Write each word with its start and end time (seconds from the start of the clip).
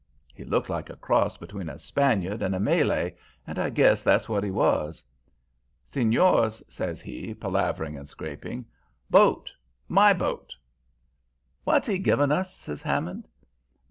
He 0.33 0.43
looked 0.43 0.67
like 0.67 0.89
a 0.89 0.95
cross 0.95 1.37
between 1.37 1.69
a 1.69 1.77
Spaniard 1.77 2.41
and 2.41 2.55
a 2.55 2.59
Malay, 2.59 3.13
and 3.45 3.59
I 3.59 3.69
guess 3.69 4.01
that's 4.03 4.27
what 4.27 4.43
he 4.43 4.49
was. 4.49 5.03
"'Senors,' 5.85 6.63
says 6.67 6.99
he, 6.99 7.35
palavering 7.35 7.95
and 7.99 8.09
scraping, 8.09 8.65
'boat! 9.11 9.51
my 9.87 10.11
boat!' 10.11 10.55
"'W'at's 11.67 11.87
'e 11.87 11.99
giving 11.99 12.31
us?' 12.31 12.51
says 12.55 12.81
Hammond. 12.81 13.27